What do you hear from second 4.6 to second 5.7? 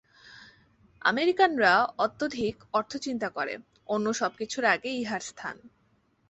আগে ইহার স্থান।